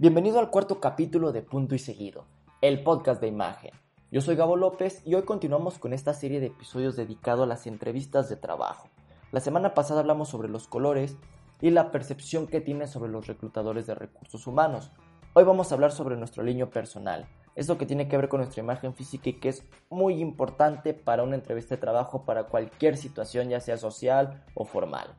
Bienvenido 0.00 0.38
al 0.38 0.48
cuarto 0.48 0.80
capítulo 0.80 1.30
de 1.30 1.42
Punto 1.42 1.74
y 1.74 1.78
Seguido, 1.78 2.24
el 2.62 2.82
podcast 2.82 3.20
de 3.20 3.28
imagen. 3.28 3.72
Yo 4.10 4.22
soy 4.22 4.34
Gabo 4.34 4.56
López 4.56 5.02
y 5.04 5.14
hoy 5.14 5.24
continuamos 5.24 5.78
con 5.78 5.92
esta 5.92 6.14
serie 6.14 6.40
de 6.40 6.46
episodios 6.46 6.96
dedicado 6.96 7.42
a 7.42 7.46
las 7.46 7.66
entrevistas 7.66 8.30
de 8.30 8.36
trabajo. 8.36 8.88
La 9.30 9.40
semana 9.40 9.74
pasada 9.74 10.00
hablamos 10.00 10.30
sobre 10.30 10.48
los 10.48 10.68
colores 10.68 11.18
y 11.60 11.68
la 11.68 11.90
percepción 11.90 12.46
que 12.46 12.62
tiene 12.62 12.86
sobre 12.86 13.10
los 13.10 13.26
reclutadores 13.26 13.86
de 13.86 13.94
recursos 13.94 14.46
humanos. 14.46 14.90
Hoy 15.34 15.44
vamos 15.44 15.70
a 15.70 15.74
hablar 15.74 15.92
sobre 15.92 16.16
nuestro 16.16 16.42
línea 16.44 16.70
personal, 16.70 17.28
eso 17.54 17.76
que 17.76 17.84
tiene 17.84 18.08
que 18.08 18.16
ver 18.16 18.30
con 18.30 18.40
nuestra 18.40 18.62
imagen 18.62 18.94
física 18.94 19.28
y 19.28 19.34
que 19.34 19.50
es 19.50 19.64
muy 19.90 20.18
importante 20.22 20.94
para 20.94 21.24
una 21.24 21.36
entrevista 21.36 21.74
de 21.74 21.80
trabajo, 21.82 22.24
para 22.24 22.44
cualquier 22.44 22.96
situación, 22.96 23.50
ya 23.50 23.60
sea 23.60 23.76
social 23.76 24.46
o 24.54 24.64
formal. 24.64 25.14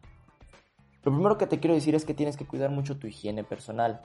Lo 1.03 1.11
primero 1.11 1.37
que 1.37 1.45
te 1.45 1.59
quiero 1.59 1.75
decir 1.75 1.93
es 1.93 2.03
que 2.03 2.15
tienes 2.15 2.35
que 2.35 2.47
cuidar 2.47 2.71
mucho 2.71 2.97
tu 2.97 3.05
higiene 3.05 3.43
personal. 3.43 4.01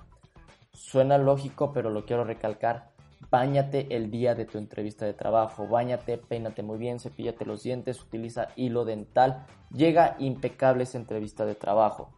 Suena 0.77 1.17
lógico, 1.17 1.73
pero 1.73 1.89
lo 1.89 2.05
quiero 2.05 2.25
recalcar. 2.25 2.91
Báñate 3.31 3.97
el 3.97 4.11
día 4.11 4.35
de 4.35 4.45
tu 4.45 4.59
entrevista 4.59 5.07
de 5.07 5.15
trabajo, 5.15 5.67
báñate, 5.67 6.19
peínate 6.19 6.63
muy 6.63 6.77
bien, 6.77 7.01
cepíllate 7.01 7.47
los 7.47 7.63
dientes, 7.63 8.01
utiliza 8.03 8.49
hilo 8.57 8.85
dental, 8.85 9.47
llega 9.73 10.17
impecable 10.19 10.83
esa 10.85 10.99
entrevista 10.99 11.47
de 11.47 11.55
trabajo. 11.55 12.11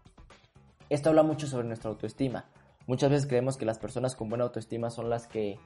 Esto 0.90 1.10
habla 1.10 1.22
mucho 1.22 1.46
sobre 1.46 1.68
nuestra 1.68 1.88
autoestima. 1.88 2.46
Muchas 2.88 3.10
veces 3.10 3.28
creemos 3.28 3.56
que 3.56 3.64
las 3.64 3.78
personas 3.78 4.16
con 4.16 4.28
buena 4.28 4.44
autoestima 4.44 4.90
son 4.90 5.08
las 5.08 5.28
que 5.28 5.58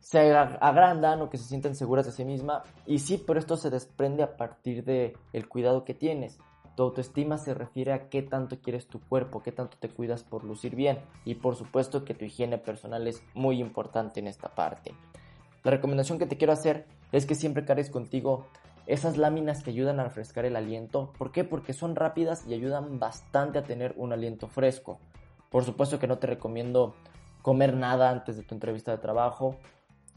se 0.00 0.32
agrandan 0.32 1.20
o 1.20 1.28
que 1.28 1.36
se 1.36 1.44
sienten 1.44 1.76
seguras 1.76 2.06
de 2.06 2.12
sí 2.12 2.24
misma 2.24 2.64
y 2.86 3.00
sí, 3.00 3.22
pero 3.24 3.38
esto 3.38 3.58
se 3.58 3.68
desprende 3.68 4.22
a 4.22 4.36
partir 4.38 4.82
de 4.82 5.14
el 5.34 5.46
cuidado 5.46 5.84
que 5.84 5.94
tienes. 5.94 6.38
Tu 6.76 6.82
autoestima 6.82 7.36
se 7.36 7.54
refiere 7.54 7.92
a 7.92 8.08
qué 8.08 8.22
tanto 8.22 8.58
quieres 8.60 8.86
tu 8.86 9.00
cuerpo, 9.00 9.42
qué 9.42 9.52
tanto 9.52 9.76
te 9.78 9.90
cuidas 9.90 10.24
por 10.24 10.44
lucir 10.44 10.74
bien 10.74 10.98
y 11.24 11.34
por 11.34 11.56
supuesto 11.56 12.04
que 12.04 12.14
tu 12.14 12.24
higiene 12.24 12.58
personal 12.58 13.06
es 13.06 13.22
muy 13.34 13.60
importante 13.60 14.20
en 14.20 14.26
esta 14.26 14.48
parte. 14.54 14.94
La 15.64 15.70
recomendación 15.70 16.18
que 16.18 16.26
te 16.26 16.36
quiero 16.36 16.52
hacer 16.52 16.86
es 17.12 17.26
que 17.26 17.34
siempre 17.34 17.64
cargues 17.64 17.90
contigo 17.90 18.46
esas 18.86 19.16
láminas 19.16 19.62
que 19.62 19.70
ayudan 19.70 20.00
a 20.00 20.04
refrescar 20.04 20.44
el 20.44 20.56
aliento. 20.56 21.12
¿Por 21.18 21.30
qué? 21.30 21.44
Porque 21.44 21.72
son 21.72 21.94
rápidas 21.94 22.46
y 22.48 22.54
ayudan 22.54 22.98
bastante 22.98 23.58
a 23.58 23.64
tener 23.64 23.94
un 23.96 24.12
aliento 24.12 24.48
fresco. 24.48 24.98
Por 25.50 25.64
supuesto 25.64 25.98
que 25.98 26.08
no 26.08 26.18
te 26.18 26.26
recomiendo 26.26 26.94
comer 27.42 27.74
nada 27.74 28.10
antes 28.10 28.36
de 28.36 28.42
tu 28.42 28.54
entrevista 28.54 28.90
de 28.92 28.98
trabajo 28.98 29.56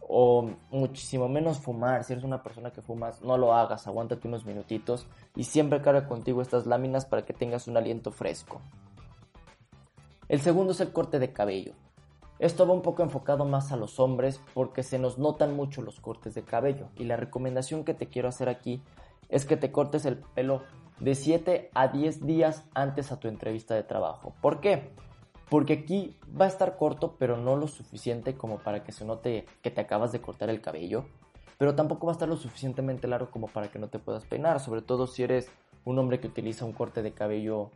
o 0.08 0.50
muchísimo 0.72 1.28
menos 1.28 1.60
fumar. 1.60 2.04
Si 2.04 2.14
eres 2.14 2.24
una 2.24 2.44
persona 2.44 2.72
que 2.72 2.82
fumas, 2.82 3.22
no 3.22 3.38
lo 3.38 3.54
hagas, 3.54 3.88
aguántate 3.88 4.28
unos 4.28 4.46
minutitos 4.46 5.08
y 5.36 5.46
siempre 5.46 5.82
carga 5.82 6.08
contigo 6.08 6.42
estas 6.42 6.66
láminas 6.66 7.06
para 7.06 7.26
que 7.26 7.34
tengas 7.34 7.68
un 7.68 7.78
aliento 7.78 8.12
fresco. 8.12 8.62
El 10.28 10.42
segundo 10.42 10.74
es 10.74 10.80
el 10.80 10.92
corte 10.92 11.20
de 11.20 11.34
cabello. 11.34 11.74
Esto 12.38 12.68
va 12.68 12.74
un 12.74 12.82
poco 12.82 13.02
enfocado 13.02 13.46
más 13.46 13.72
a 13.72 13.78
los 13.78 14.00
hombres 14.00 14.42
porque 14.54 14.84
se 14.84 15.00
nos 15.00 15.18
notan 15.18 15.56
mucho 15.56 15.82
los 15.82 16.00
cortes 16.00 16.36
de 16.36 16.44
cabello 16.44 16.90
y 16.98 17.06
la 17.06 17.16
recomendación 17.16 17.86
que 17.86 17.94
te 17.94 18.08
quiero 18.08 18.28
hacer 18.28 18.50
aquí 18.50 18.82
es 19.30 19.46
que 19.46 19.58
te 19.58 19.72
cortes 19.72 20.06
el 20.06 20.18
pelo 20.18 20.64
de 21.00 21.16
7 21.16 21.72
a 21.74 21.88
10 21.88 22.26
días 22.26 22.64
antes 22.74 23.12
a 23.12 23.20
tu 23.20 23.28
entrevista 23.28 23.74
de 23.74 23.84
trabajo. 23.84 24.34
¿Por 24.42 24.60
qué? 24.60 24.92
Porque 25.50 25.74
aquí 25.74 26.18
va 26.40 26.46
a 26.46 26.48
estar 26.48 26.76
corto, 26.78 27.16
pero 27.20 27.38
no 27.38 27.56
lo 27.56 27.68
suficiente 27.68 28.36
como 28.36 28.60
para 28.60 28.84
que 28.84 28.92
se 28.92 29.06
note 29.06 29.46
que 29.62 29.72
te 29.72 29.82
acabas 29.82 30.12
de 30.12 30.22
cortar 30.22 30.50
el 30.50 30.62
cabello. 30.62 31.06
Pero 31.58 31.76
tampoco 31.76 32.08
va 32.08 32.14
a 32.14 32.16
estar 32.16 32.28
lo 32.28 32.36
suficientemente 32.36 33.08
largo 33.08 33.30
como 33.30 33.48
para 33.48 33.70
que 33.70 33.80
no 33.80 33.88
te 33.88 34.00
puedas 34.00 34.26
peinar. 34.26 34.60
Sobre 34.60 34.82
todo 34.82 35.08
si 35.08 35.24
eres 35.24 35.50
un 35.86 36.00
hombre 36.00 36.20
que 36.20 36.28
utiliza 36.28 36.66
un 36.66 36.74
corte 36.74 37.02
de 37.02 37.14
cabello 37.14 37.72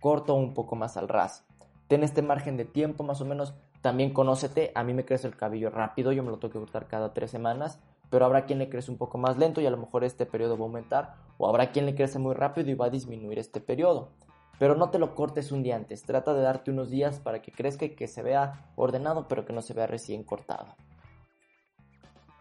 corto 0.00 0.34
o 0.34 0.36
un 0.36 0.52
poco 0.52 0.74
más 0.74 0.96
al 0.96 1.08
ras. 1.08 1.46
Ten 1.86 2.02
este 2.02 2.22
margen 2.22 2.56
de 2.56 2.64
tiempo 2.64 3.04
más 3.04 3.20
o 3.20 3.24
menos. 3.24 3.54
También 3.80 4.12
conócete. 4.12 4.72
A 4.74 4.82
mí 4.82 4.92
me 4.92 5.04
crece 5.04 5.28
el 5.28 5.36
cabello 5.36 5.70
rápido. 5.70 6.12
Yo 6.12 6.22
me 6.24 6.30
lo 6.30 6.38
tengo 6.38 6.52
que 6.52 6.58
cortar 6.58 6.88
cada 6.88 7.14
tres 7.14 7.30
semanas. 7.30 7.78
Pero 8.10 8.26
habrá 8.26 8.44
quien 8.44 8.58
le 8.58 8.68
crece 8.68 8.90
un 8.90 8.98
poco 8.98 9.16
más 9.16 9.38
lento 9.38 9.60
y 9.60 9.66
a 9.66 9.70
lo 9.70 9.78
mejor 9.78 10.04
este 10.04 10.26
periodo 10.26 10.58
va 10.58 10.64
a 10.64 10.66
aumentar. 10.66 11.14
O 11.38 11.48
habrá 11.48 11.70
quien 11.70 11.86
le 11.86 11.94
crece 11.94 12.18
muy 12.18 12.34
rápido 12.34 12.70
y 12.70 12.74
va 12.74 12.86
a 12.86 12.90
disminuir 12.90 13.38
este 13.38 13.60
periodo 13.60 14.10
pero 14.58 14.76
no 14.76 14.90
te 14.90 14.98
lo 14.98 15.14
cortes 15.14 15.52
un 15.52 15.62
día 15.62 15.76
antes. 15.76 16.02
Trata 16.02 16.34
de 16.34 16.42
darte 16.42 16.70
unos 16.70 16.90
días 16.90 17.20
para 17.20 17.42
que 17.42 17.52
crezca 17.52 17.84
y 17.84 17.96
que 17.96 18.08
se 18.08 18.22
vea 18.22 18.72
ordenado, 18.76 19.26
pero 19.28 19.44
que 19.44 19.52
no 19.52 19.62
se 19.62 19.74
vea 19.74 19.86
recién 19.86 20.24
cortado. 20.24 20.74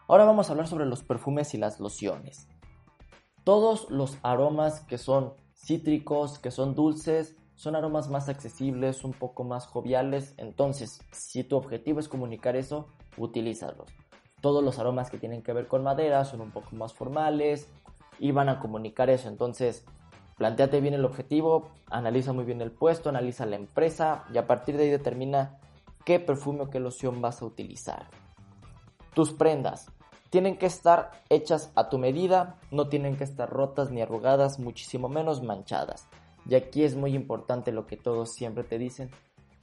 Ahora 0.08 0.26
vamos 0.26 0.50
a 0.50 0.52
hablar 0.52 0.68
sobre 0.68 0.86
los 0.86 1.04
perfumes 1.04 1.54
y 1.54 1.58
las 1.58 1.80
lociones. 1.80 2.48
Todos 3.44 3.90
los 3.90 4.18
aromas 4.24 4.82
que 4.82 4.98
son 4.98 5.34
cítricos, 5.56 6.38
que 6.38 6.52
son 6.52 6.76
dulces, 6.76 7.36
son 7.56 7.76
aromas 7.76 8.10
más 8.10 8.28
accesibles, 8.28 9.04
un 9.04 9.14
poco 9.14 9.44
más 9.44 9.68
joviales. 9.68 10.34
Entonces, 10.38 11.00
si 11.12 11.44
tu 11.44 11.56
objetivo 11.56 12.00
es 12.00 12.10
comunicar 12.10 12.56
eso, 12.56 12.88
utilízalos. 13.18 13.90
Todos 14.42 14.64
los 14.64 14.80
aromas 14.80 15.12
que 15.12 15.18
tienen 15.18 15.44
que 15.44 15.54
ver 15.54 15.68
con 15.68 15.84
madera 15.84 16.26
son 16.26 16.42
un 16.42 16.52
poco 16.52 16.76
más 16.76 16.94
formales 16.94 17.70
y 18.20 18.32
van 18.32 18.50
a 18.50 18.60
comunicar 18.60 19.10
eso. 19.10 19.28
Entonces, 19.28 19.86
Planteate 20.42 20.82
bien 20.82 20.96
el 20.96 21.06
objetivo, 21.06 21.70
analiza 21.92 22.34
muy 22.34 22.46
bien 22.46 22.62
el 22.62 22.72
puesto, 22.72 23.10
analiza 23.10 23.46
la 23.46 23.58
empresa 23.58 24.24
y 24.34 24.40
a 24.40 24.48
partir 24.48 24.76
de 24.76 24.86
ahí 24.86 24.90
determina 24.90 25.60
qué 26.04 26.20
perfume 26.20 26.62
o 26.62 26.70
qué 26.72 26.80
loción 26.80 27.22
vas 27.22 27.44
a 27.44 27.46
utilizar. 27.46 28.08
Tus 29.14 29.34
prendas 29.34 29.92
tienen 30.32 30.58
que 30.58 30.66
estar 30.66 31.12
hechas 31.30 31.72
a 31.76 31.90
tu 31.90 32.00
medida, 32.00 32.58
no 32.72 32.88
tienen 32.88 33.18
que 33.18 33.24
estar 33.24 33.52
rotas 33.52 33.92
ni 33.92 34.02
arrugadas, 34.02 34.58
muchísimo 34.58 35.10
menos 35.10 35.44
manchadas. 35.44 36.08
Y 36.50 36.56
aquí 36.56 36.86
es 36.86 36.96
muy 36.96 37.14
importante 37.14 37.72
lo 37.72 37.86
que 37.86 37.98
todos 37.98 38.34
siempre 38.34 38.64
te 38.64 38.80
dicen, 38.80 39.12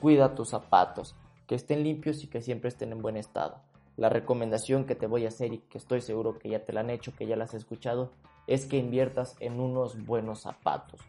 cuida 0.00 0.37
tus 0.37 0.50
zapatos, 0.50 1.16
que 1.49 1.56
estén 1.56 1.83
limpios 1.83 2.22
y 2.22 2.28
que 2.28 2.41
siempre 2.41 2.69
estén 2.69 2.93
en 2.93 3.03
buen 3.03 3.16
estado. 3.16 3.56
La 3.97 4.10
recomendación 4.10 4.84
que 4.84 4.95
te 4.95 5.09
voy 5.09 5.25
a 5.25 5.28
hacer 5.31 5.53
y 5.53 5.59
que 5.59 5.78
estoy 5.78 6.03
seguro 6.03 6.39
que 6.39 6.50
ya 6.50 6.65
te 6.65 6.72
la 6.72 6.83
han 6.83 6.91
hecho, 6.91 7.16
que 7.16 7.27
ya 7.27 7.34
la 7.34 7.47
has 7.47 7.55
escuchado, 7.55 8.12
es 8.48 8.66
que 8.66 8.78
inviertas 8.78 9.36
en 9.38 9.60
unos 9.60 10.04
buenos 10.04 10.41
zapatos. 10.41 11.00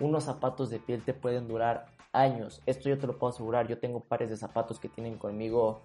Unos 0.00 0.24
zapatos 0.24 0.68
de 0.68 0.80
piel 0.80 1.02
te 1.04 1.14
pueden 1.14 1.48
durar 1.48 1.86
años. 2.12 2.60
Esto 2.66 2.88
yo 2.88 2.98
te 2.98 3.06
lo 3.06 3.18
puedo 3.18 3.32
asegurar. 3.32 3.68
Yo 3.68 3.78
tengo 3.78 4.00
pares 4.00 4.28
de 4.28 4.36
zapatos 4.36 4.78
que 4.78 4.88
tienen 4.88 5.16
conmigo 5.16 5.80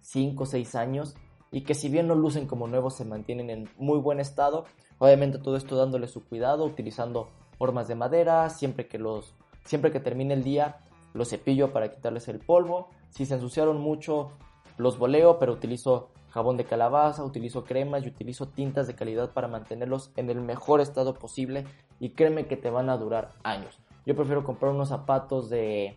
5 0.00 0.42
o 0.42 0.46
6 0.46 0.74
años 0.74 1.14
y 1.52 1.60
que 1.60 1.74
si 1.74 1.88
bien 1.88 2.08
no 2.08 2.14
lucen 2.14 2.46
como 2.46 2.66
nuevos 2.66 2.94
se 2.94 3.04
mantienen 3.04 3.50
en 3.50 3.68
muy 3.76 3.98
buen 3.98 4.20
estado. 4.20 4.64
Obviamente 4.98 5.38
todo 5.38 5.56
esto 5.56 5.76
dándole 5.76 6.08
su 6.08 6.24
cuidado, 6.24 6.64
utilizando 6.64 7.28
formas 7.58 7.86
de 7.86 7.94
madera, 7.94 8.48
siempre 8.50 8.88
que 8.88 8.98
los 8.98 9.34
siempre 9.64 9.92
que 9.92 10.00
termine 10.00 10.34
el 10.34 10.44
día 10.44 10.78
los 11.12 11.30
cepillo 11.30 11.72
para 11.72 11.90
quitarles 11.90 12.26
el 12.28 12.40
polvo. 12.40 12.88
Si 13.10 13.26
se 13.26 13.34
ensuciaron 13.34 13.80
mucho 13.80 14.32
los 14.78 14.98
voleo, 14.98 15.38
pero 15.38 15.52
utilizo 15.52 16.10
jabón 16.34 16.56
de 16.56 16.64
calabaza, 16.64 17.22
utilizo 17.22 17.62
cremas 17.62 18.02
y 18.02 18.08
utilizo 18.08 18.48
tintas 18.48 18.88
de 18.88 18.96
calidad 18.96 19.30
para 19.30 19.46
mantenerlos 19.46 20.10
en 20.16 20.30
el 20.30 20.40
mejor 20.40 20.80
estado 20.80 21.14
posible 21.14 21.64
y 22.00 22.10
créeme 22.10 22.48
que 22.48 22.56
te 22.56 22.70
van 22.70 22.90
a 22.90 22.96
durar 22.96 23.30
años. 23.44 23.78
Yo 24.04 24.16
prefiero 24.16 24.42
comprar 24.42 24.72
unos 24.72 24.88
zapatos 24.88 25.48
de 25.48 25.96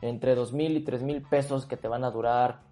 entre 0.00 0.34
2.000 0.34 0.76
y 0.78 0.84
3.000 0.86 1.28
pesos 1.28 1.66
que 1.66 1.76
te 1.76 1.86
van 1.86 2.02
a 2.02 2.10
durar 2.10 2.62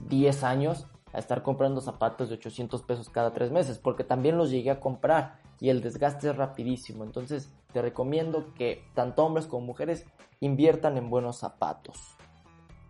10 0.00 0.44
años 0.44 0.86
a 1.14 1.18
estar 1.20 1.42
comprando 1.42 1.80
zapatos 1.80 2.28
de 2.28 2.34
800 2.34 2.82
pesos 2.82 3.08
cada 3.08 3.32
3 3.32 3.50
meses 3.50 3.78
porque 3.78 4.04
también 4.04 4.36
los 4.36 4.50
llegué 4.50 4.70
a 4.70 4.80
comprar 4.80 5.38
y 5.58 5.70
el 5.70 5.80
desgaste 5.80 6.28
es 6.28 6.36
rapidísimo. 6.36 7.02
Entonces 7.02 7.50
te 7.72 7.80
recomiendo 7.80 8.52
que 8.52 8.84
tanto 8.92 9.24
hombres 9.24 9.46
como 9.46 9.64
mujeres 9.64 10.04
inviertan 10.40 10.98
en 10.98 11.08
buenos 11.08 11.38
zapatos. 11.38 12.18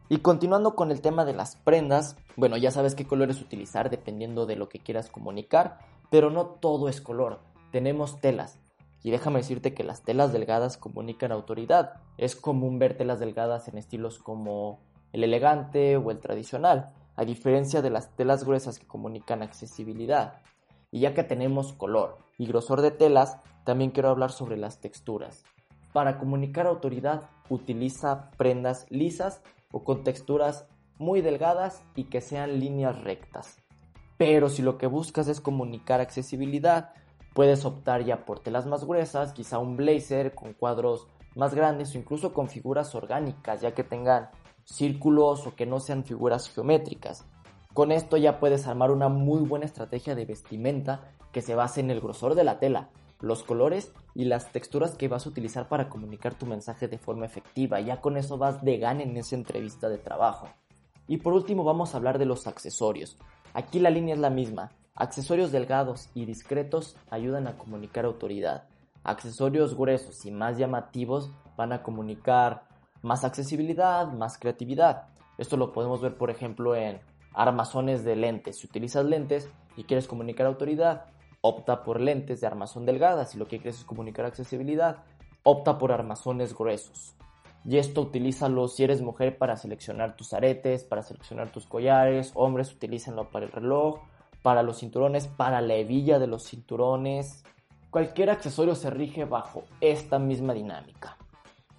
Y 0.08 0.18
continuando 0.18 0.74
con 0.74 0.90
el 0.90 1.02
tema 1.02 1.24
de 1.24 1.34
las 1.34 1.56
prendas, 1.56 2.16
bueno, 2.36 2.56
ya 2.56 2.70
sabes 2.70 2.94
qué 2.94 3.06
colores 3.06 3.42
utilizar 3.42 3.90
dependiendo 3.90 4.46
de 4.46 4.56
lo 4.56 4.68
que 4.68 4.78
quieras 4.78 5.10
comunicar, 5.10 5.78
pero 6.10 6.30
no 6.30 6.46
todo 6.46 6.88
es 6.88 7.00
color. 7.00 7.40
Tenemos 7.72 8.20
telas. 8.20 8.58
Y 9.02 9.10
déjame 9.10 9.40
decirte 9.40 9.74
que 9.74 9.84
las 9.84 10.02
telas 10.02 10.32
delgadas 10.32 10.78
comunican 10.78 11.30
autoridad. 11.30 12.00
Es 12.16 12.36
común 12.36 12.78
ver 12.78 12.96
telas 12.96 13.20
delgadas 13.20 13.68
en 13.68 13.76
estilos 13.76 14.18
como 14.18 14.80
el 15.12 15.24
elegante 15.24 15.96
o 15.96 16.10
el 16.10 16.20
tradicional, 16.20 16.92
a 17.14 17.24
diferencia 17.24 17.82
de 17.82 17.90
las 17.90 18.14
telas 18.16 18.44
gruesas 18.44 18.78
que 18.78 18.86
comunican 18.86 19.42
accesibilidad. 19.42 20.40
Y 20.90 21.00
ya 21.00 21.12
que 21.12 21.22
tenemos 21.22 21.74
color 21.74 22.18
y 22.38 22.46
grosor 22.46 22.80
de 22.80 22.90
telas, 22.90 23.38
también 23.64 23.90
quiero 23.90 24.08
hablar 24.08 24.32
sobre 24.32 24.56
las 24.56 24.80
texturas. 24.80 25.44
Para 25.92 26.18
comunicar 26.18 26.66
autoridad, 26.66 27.28
utiliza 27.48 28.30
prendas 28.36 28.86
lisas 28.90 29.42
o 29.72 29.84
con 29.84 30.04
texturas 30.04 30.66
muy 30.98 31.20
delgadas 31.20 31.82
y 31.94 32.04
que 32.04 32.20
sean 32.20 32.58
líneas 32.58 33.02
rectas. 33.02 33.58
Pero 34.16 34.48
si 34.48 34.62
lo 34.62 34.78
que 34.78 34.86
buscas 34.86 35.28
es 35.28 35.40
comunicar 35.40 36.00
accesibilidad, 36.00 36.92
puedes 37.34 37.64
optar 37.64 38.04
ya 38.04 38.24
por 38.24 38.40
telas 38.40 38.66
más 38.66 38.84
gruesas, 38.84 39.32
quizá 39.32 39.58
un 39.58 39.76
blazer 39.76 40.34
con 40.34 40.54
cuadros 40.54 41.06
más 41.36 41.54
grandes 41.54 41.94
o 41.94 41.98
incluso 41.98 42.32
con 42.32 42.48
figuras 42.48 42.94
orgánicas, 42.96 43.60
ya 43.60 43.74
que 43.74 43.84
tengan 43.84 44.30
círculos 44.64 45.46
o 45.46 45.54
que 45.54 45.66
no 45.66 45.78
sean 45.78 46.04
figuras 46.04 46.50
geométricas. 46.50 47.24
Con 47.74 47.92
esto 47.92 48.16
ya 48.16 48.40
puedes 48.40 48.66
armar 48.66 48.90
una 48.90 49.08
muy 49.08 49.40
buena 49.42 49.66
estrategia 49.66 50.16
de 50.16 50.24
vestimenta 50.24 51.12
que 51.30 51.42
se 51.42 51.54
base 51.54 51.80
en 51.80 51.90
el 51.90 52.00
grosor 52.00 52.34
de 52.34 52.42
la 52.42 52.58
tela, 52.58 52.90
los 53.20 53.42
colores 53.42 53.92
y 54.14 54.24
las 54.24 54.52
texturas 54.52 54.96
que 54.96 55.08
vas 55.08 55.26
a 55.26 55.28
utilizar 55.28 55.68
para 55.68 55.88
comunicar 55.88 56.34
tu 56.34 56.46
mensaje 56.46 56.88
de 56.88 56.98
forma 56.98 57.26
efectiva. 57.26 57.80
Ya 57.80 58.00
con 58.00 58.16
eso 58.16 58.38
vas 58.38 58.62
de 58.62 58.78
gana 58.78 59.02
en 59.02 59.16
esa 59.16 59.36
entrevista 59.36 59.88
de 59.88 59.98
trabajo. 59.98 60.48
Y 61.06 61.18
por 61.18 61.32
último 61.32 61.64
vamos 61.64 61.94
a 61.94 61.96
hablar 61.96 62.18
de 62.18 62.26
los 62.26 62.46
accesorios. 62.46 63.16
Aquí 63.54 63.80
la 63.80 63.90
línea 63.90 64.14
es 64.14 64.20
la 64.20 64.30
misma. 64.30 64.70
Accesorios 64.94 65.52
delgados 65.52 66.10
y 66.14 66.26
discretos 66.26 66.96
ayudan 67.10 67.46
a 67.46 67.56
comunicar 67.56 68.04
autoridad. 68.04 68.64
Accesorios 69.04 69.76
gruesos 69.76 70.26
y 70.26 70.30
más 70.30 70.58
llamativos 70.58 71.30
van 71.56 71.72
a 71.72 71.82
comunicar 71.82 72.64
más 73.02 73.24
accesibilidad, 73.24 74.12
más 74.12 74.38
creatividad. 74.38 75.08
Esto 75.38 75.56
lo 75.56 75.72
podemos 75.72 76.00
ver 76.00 76.16
por 76.16 76.30
ejemplo 76.30 76.74
en 76.74 77.00
armazones 77.32 78.04
de 78.04 78.16
lentes. 78.16 78.58
Si 78.58 78.66
utilizas 78.66 79.04
lentes 79.04 79.48
y 79.76 79.84
quieres 79.84 80.08
comunicar 80.08 80.46
autoridad, 80.46 81.06
opta 81.48 81.82
por 81.82 82.00
lentes 82.00 82.40
de 82.40 82.46
armazón 82.46 82.84
delgada. 82.84 83.24
Si 83.24 83.38
lo 83.38 83.46
que 83.46 83.58
quieres 83.58 83.78
es 83.78 83.84
comunicar 83.84 84.26
accesibilidad, 84.26 84.98
opta 85.42 85.78
por 85.78 85.92
armazones 85.92 86.54
gruesos. 86.54 87.14
Y 87.64 87.78
esto 87.78 88.02
utilízalo 88.02 88.68
si 88.68 88.84
eres 88.84 89.02
mujer 89.02 89.38
para 89.38 89.56
seleccionar 89.56 90.16
tus 90.16 90.32
aretes, 90.32 90.84
para 90.84 91.02
seleccionar 91.02 91.50
tus 91.50 91.66
collares. 91.66 92.32
Hombres 92.34 92.72
utilícenlo 92.72 93.30
para 93.30 93.46
el 93.46 93.52
reloj, 93.52 94.00
para 94.42 94.62
los 94.62 94.78
cinturones, 94.78 95.26
para 95.26 95.60
la 95.60 95.74
hebilla 95.74 96.18
de 96.18 96.26
los 96.26 96.44
cinturones. 96.44 97.44
Cualquier 97.90 98.30
accesorio 98.30 98.74
se 98.74 98.90
rige 98.90 99.24
bajo 99.24 99.64
esta 99.80 100.18
misma 100.18 100.52
dinámica. 100.52 101.16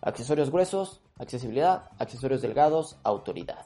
Accesorios 0.01 0.50
gruesos, 0.50 1.01
accesibilidad, 1.18 1.89
accesorios 2.00 2.42
delgados, 2.42 2.98
autoridad. 3.04 3.66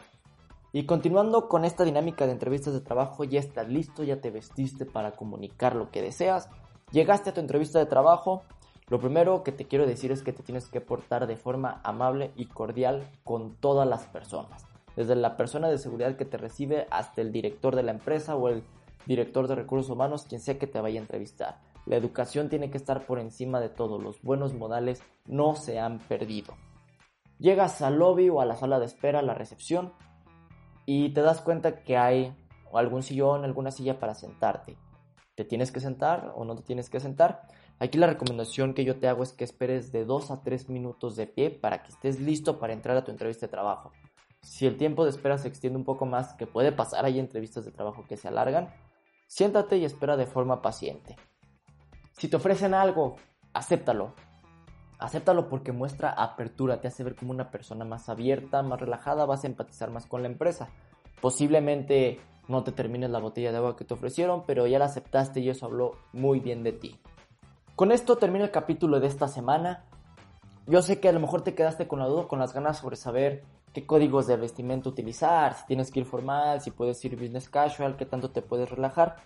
Y 0.75 0.87
continuando 0.87 1.49
con 1.49 1.65
esta 1.65 1.83
dinámica 1.83 2.25
de 2.25 2.31
entrevistas 2.31 2.73
de 2.73 2.81
trabajo, 2.81 3.23
ya 3.23 3.39
estás 3.39 3.69
listo, 3.69 4.03
ya 4.03 4.21
te 4.21 4.31
vestiste 4.31 4.87
para 4.87 5.11
comunicar 5.11 5.75
lo 5.75 5.91
que 5.91 6.01
deseas. 6.01 6.49
Llegaste 6.91 7.29
a 7.29 7.33
tu 7.35 7.41
entrevista 7.41 7.77
de 7.77 7.85
trabajo. 7.85 8.41
Lo 8.87 8.99
primero 8.99 9.43
que 9.43 9.51
te 9.51 9.65
quiero 9.65 9.85
decir 9.85 10.11
es 10.11 10.23
que 10.23 10.33
te 10.33 10.41
tienes 10.41 10.67
que 10.69 10.81
portar 10.81 11.27
de 11.27 11.37
forma 11.37 11.79
amable 11.83 12.31
y 12.35 12.47
cordial 12.47 13.07
con 13.23 13.55
todas 13.57 13.87
las 13.87 14.07
personas. 14.07 14.65
Desde 14.95 15.15
la 15.15 15.37
persona 15.37 15.69
de 15.69 15.77
seguridad 15.77 16.15
que 16.15 16.25
te 16.25 16.37
recibe 16.37 16.87
hasta 16.89 17.21
el 17.21 17.31
director 17.31 17.75
de 17.75 17.83
la 17.83 17.91
empresa 17.91 18.35
o 18.35 18.49
el 18.49 18.63
director 19.05 19.47
de 19.47 19.53
recursos 19.53 19.91
humanos, 19.91 20.25
quien 20.27 20.41
sea 20.41 20.57
que 20.57 20.65
te 20.65 20.81
vaya 20.81 20.99
a 20.99 21.03
entrevistar. 21.03 21.59
La 21.85 21.97
educación 21.97 22.49
tiene 22.49 22.71
que 22.71 22.77
estar 22.77 23.05
por 23.05 23.19
encima 23.19 23.59
de 23.59 23.69
todo. 23.69 23.99
Los 23.99 24.23
buenos 24.23 24.55
modales 24.55 25.03
no 25.27 25.53
se 25.53 25.79
han 25.79 25.99
perdido. 25.99 26.55
Llegas 27.37 27.83
al 27.83 27.99
lobby 27.99 28.29
o 28.29 28.41
a 28.41 28.45
la 28.45 28.55
sala 28.55 28.79
de 28.79 28.87
espera, 28.87 29.19
a 29.19 29.23
la 29.23 29.35
recepción, 29.35 29.93
y 30.85 31.09
te 31.09 31.21
das 31.21 31.41
cuenta 31.41 31.83
que 31.83 31.97
hay 31.97 32.35
algún 32.73 33.03
sillón, 33.03 33.43
alguna 33.43 33.71
silla 33.71 33.99
para 33.99 34.13
sentarte. 34.13 34.77
¿Te 35.35 35.45
tienes 35.45 35.71
que 35.71 35.79
sentar 35.79 36.33
o 36.35 36.45
no 36.45 36.55
te 36.55 36.63
tienes 36.63 36.89
que 36.89 36.99
sentar? 36.99 37.47
Aquí 37.79 37.97
la 37.97 38.07
recomendación 38.07 38.73
que 38.73 38.85
yo 38.85 38.99
te 38.99 39.07
hago 39.07 39.23
es 39.23 39.33
que 39.33 39.43
esperes 39.43 39.91
de 39.91 40.05
2 40.05 40.31
a 40.31 40.43
3 40.43 40.69
minutos 40.69 41.15
de 41.15 41.27
pie 41.27 41.49
para 41.49 41.81
que 41.83 41.89
estés 41.89 42.19
listo 42.19 42.59
para 42.59 42.73
entrar 42.73 42.95
a 42.97 43.03
tu 43.03 43.11
entrevista 43.11 43.47
de 43.47 43.51
trabajo. 43.51 43.91
Si 44.41 44.67
el 44.67 44.77
tiempo 44.77 45.03
de 45.03 45.09
espera 45.09 45.37
se 45.37 45.47
extiende 45.47 45.77
un 45.77 45.85
poco 45.85 46.05
más, 46.05 46.33
que 46.33 46.45
puede 46.45 46.71
pasar, 46.71 47.05
hay 47.05 47.19
entrevistas 47.19 47.65
de 47.65 47.71
trabajo 47.71 48.05
que 48.07 48.17
se 48.17 48.27
alargan, 48.27 48.69
siéntate 49.27 49.77
y 49.77 49.85
espera 49.85 50.17
de 50.17 50.27
forma 50.27 50.61
paciente. 50.61 51.15
Si 52.11 52.27
te 52.27 52.35
ofrecen 52.35 52.73
algo, 52.73 53.15
acéptalo. 53.53 54.13
Acéptalo 55.03 55.49
porque 55.49 55.73
muestra 55.73 56.11
apertura, 56.11 56.79
te 56.79 56.87
hace 56.87 57.03
ver 57.03 57.17
como 57.17 57.31
una 57.31 57.51
persona 57.51 57.83
más 57.83 58.07
abierta, 58.07 58.63
más 58.63 58.79
relajada, 58.79 59.25
vas 59.25 59.43
a 59.43 59.47
empatizar 59.47 59.91
más 59.91 60.05
con 60.05 60.21
la 60.21 60.29
empresa. 60.29 60.69
Posiblemente 61.19 62.21
no 62.47 62.63
te 62.63 62.71
termines 62.71 63.09
la 63.09 63.19
botella 63.19 63.51
de 63.51 63.57
agua 63.57 63.75
que 63.75 63.83
te 63.83 63.95
ofrecieron, 63.95 64.45
pero 64.47 64.65
ya 64.65 64.79
la 64.79 64.85
aceptaste 64.85 65.41
y 65.41 65.49
eso 65.49 65.65
habló 65.65 65.97
muy 66.13 66.39
bien 66.39 66.63
de 66.63 66.71
ti. 66.71 66.97
Con 67.75 67.91
esto 67.91 68.15
termina 68.15 68.45
el 68.45 68.51
capítulo 68.51 69.01
de 69.01 69.07
esta 69.07 69.27
semana. 69.27 69.83
Yo 70.67 70.81
sé 70.81 71.01
que 71.01 71.09
a 71.09 71.11
lo 71.11 71.19
mejor 71.19 71.41
te 71.41 71.53
quedaste 71.53 71.85
con 71.85 71.99
la 71.99 72.07
duda, 72.07 72.29
con 72.29 72.39
las 72.39 72.53
ganas 72.53 72.77
sobre 72.77 72.95
saber 72.95 73.43
qué 73.73 73.85
códigos 73.85 74.25
de 74.25 74.37
vestimenta 74.37 74.87
utilizar, 74.87 75.53
si 75.55 75.65
tienes 75.65 75.91
que 75.91 75.99
ir 75.99 76.05
formal, 76.05 76.61
si 76.61 76.71
puedes 76.71 77.03
ir 77.03 77.19
business 77.19 77.49
casual, 77.49 77.97
qué 77.97 78.05
tanto 78.05 78.31
te 78.31 78.41
puedes 78.41 78.69
relajar. 78.69 79.17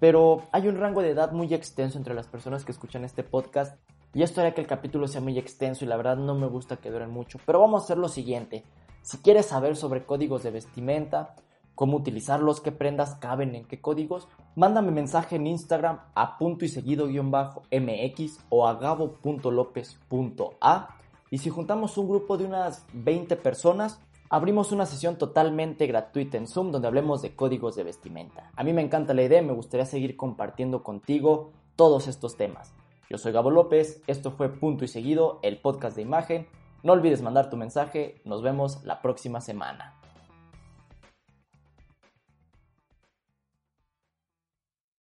Pero 0.00 0.42
hay 0.52 0.68
un 0.68 0.76
rango 0.76 1.00
de 1.00 1.12
edad 1.12 1.32
muy 1.32 1.54
extenso 1.54 1.96
entre 1.96 2.12
las 2.12 2.26
personas 2.26 2.66
que 2.66 2.72
escuchan 2.72 3.06
este 3.06 3.22
podcast 3.22 3.78
y 4.14 4.22
esto 4.22 4.40
hará 4.40 4.54
que 4.54 4.60
el 4.60 4.66
capítulo 4.66 5.08
sea 5.08 5.20
muy 5.20 5.38
extenso 5.38 5.84
y 5.84 5.88
la 5.88 5.96
verdad 5.96 6.16
no 6.16 6.34
me 6.34 6.46
gusta 6.46 6.76
que 6.76 6.90
duren 6.90 7.10
mucho. 7.10 7.38
Pero 7.44 7.60
vamos 7.60 7.82
a 7.82 7.84
hacer 7.84 7.98
lo 7.98 8.08
siguiente. 8.08 8.64
Si 9.02 9.18
quieres 9.18 9.46
saber 9.46 9.76
sobre 9.76 10.06
códigos 10.06 10.44
de 10.44 10.52
vestimenta, 10.52 11.34
cómo 11.74 11.96
utilizarlos, 11.96 12.60
qué 12.60 12.70
prendas 12.72 13.14
caben 13.16 13.54
en 13.54 13.64
qué 13.64 13.80
códigos, 13.80 14.28
mándame 14.54 14.92
mensaje 14.92 15.36
en 15.36 15.46
Instagram 15.46 16.00
a 16.14 16.36
punto 16.38 16.64
y 16.64 16.68
seguido 16.68 17.08
guion 17.08 17.30
bajo 17.30 17.62
mx 17.70 18.40
o 18.48 18.66
a 18.66 18.74
gabo.lopez.a 18.74 20.88
y 21.30 21.38
si 21.38 21.50
juntamos 21.50 21.98
un 21.98 22.08
grupo 22.08 22.36
de 22.36 22.44
unas 22.44 22.86
20 22.92 23.34
personas, 23.36 24.00
abrimos 24.30 24.70
una 24.70 24.86
sesión 24.86 25.18
totalmente 25.18 25.88
gratuita 25.88 26.38
en 26.38 26.46
Zoom 26.46 26.70
donde 26.70 26.86
hablemos 26.86 27.22
de 27.22 27.34
códigos 27.34 27.74
de 27.74 27.82
vestimenta. 27.82 28.52
A 28.54 28.62
mí 28.62 28.72
me 28.72 28.82
encanta 28.82 29.14
la 29.14 29.24
idea 29.24 29.42
y 29.42 29.44
me 29.44 29.52
gustaría 29.52 29.86
seguir 29.86 30.16
compartiendo 30.16 30.84
contigo 30.84 31.50
todos 31.74 32.06
estos 32.06 32.36
temas. 32.36 32.72
Yo 33.10 33.18
soy 33.18 33.32
Gabo 33.32 33.50
López, 33.50 34.02
esto 34.06 34.30
fue 34.30 34.48
Punto 34.48 34.84
y 34.84 34.88
Seguido, 34.88 35.38
el 35.42 35.58
podcast 35.58 35.94
de 35.96 36.02
imagen. 36.02 36.46
No 36.82 36.94
olvides 36.94 37.20
mandar 37.20 37.50
tu 37.50 37.56
mensaje, 37.56 38.20
nos 38.24 38.42
vemos 38.42 38.82
la 38.84 39.02
próxima 39.02 39.40
semana. 39.42 39.94